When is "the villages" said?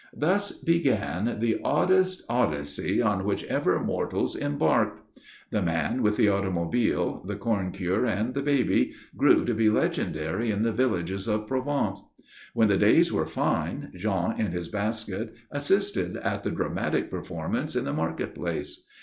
10.63-11.27